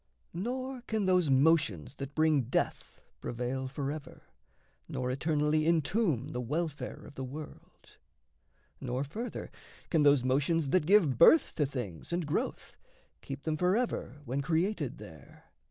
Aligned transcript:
Nor 0.33 0.81
can 0.87 1.05
those 1.05 1.29
motions 1.29 1.93
that 1.97 2.15
bring 2.15 2.45
death 2.45 2.99
prevail 3.19 3.67
Forever, 3.67 4.23
nor 4.87 5.11
eternally 5.11 5.67
entomb 5.67 6.29
The 6.29 6.41
welfare 6.41 7.05
of 7.05 7.13
the 7.13 7.23
world; 7.23 7.97
nor, 8.79 9.03
further, 9.03 9.51
can 9.91 10.01
Those 10.01 10.23
motions 10.23 10.71
that 10.71 10.87
give 10.87 11.19
birth 11.19 11.53
to 11.57 11.67
things 11.67 12.11
and 12.11 12.25
growth 12.25 12.77
Keep 13.21 13.43
them 13.43 13.57
forever 13.57 14.21
when 14.25 14.41
created 14.41 14.97
there. 14.97 15.51